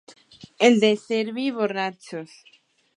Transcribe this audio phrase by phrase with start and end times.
[0.69, 2.37] Els de Cerbi, borratxos.